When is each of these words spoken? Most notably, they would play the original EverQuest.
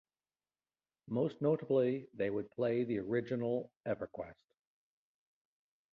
Most 1.09 1.43
notably, 1.43 2.07
they 2.15 2.31
would 2.31 2.49
play 2.49 2.83
the 2.83 2.97
original 2.97 3.71
EverQuest. 3.85 4.55